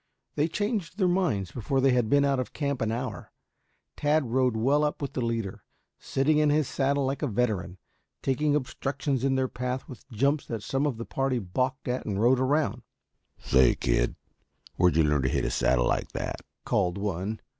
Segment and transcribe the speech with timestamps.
[0.33, 3.31] They changed their minds before they had been out of camp an hour.
[3.95, 5.63] Tad rode well up with the leader,
[5.99, 7.77] sitting in his saddle like a veteran,
[8.23, 12.19] taking obstructions in their path with jumps that some of the party balked at and
[12.19, 12.81] rode around.
[13.37, 14.15] "Say, kid,
[14.75, 17.39] where'd you learn to hit a saddle like that?" called one.